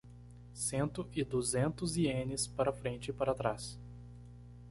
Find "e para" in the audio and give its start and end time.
3.11-3.35